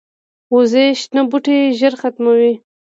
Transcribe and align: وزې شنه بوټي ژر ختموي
وزې 0.55 0.85
شنه 0.99 1.21
بوټي 1.29 1.57
ژر 1.79 1.93
ختموي 2.01 2.53